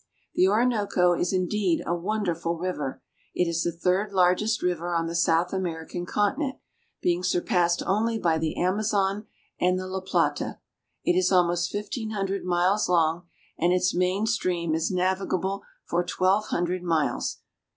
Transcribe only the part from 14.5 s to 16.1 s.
is navigable for